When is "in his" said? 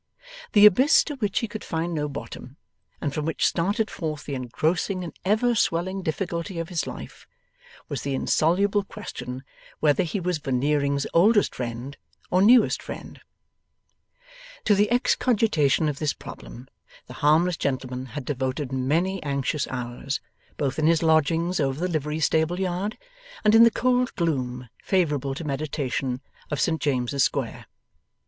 20.79-21.03